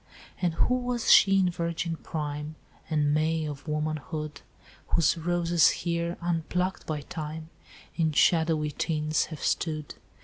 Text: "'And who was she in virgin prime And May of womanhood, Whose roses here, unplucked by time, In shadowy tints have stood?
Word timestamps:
"'And 0.41 0.55
who 0.55 0.73
was 0.79 1.11
she 1.11 1.37
in 1.37 1.51
virgin 1.51 1.95
prime 1.95 2.55
And 2.89 3.13
May 3.13 3.45
of 3.45 3.67
womanhood, 3.67 4.41
Whose 4.87 5.15
roses 5.15 5.69
here, 5.69 6.17
unplucked 6.21 6.87
by 6.87 7.01
time, 7.01 7.51
In 7.95 8.11
shadowy 8.11 8.71
tints 8.71 9.25
have 9.25 9.43
stood? 9.43 9.93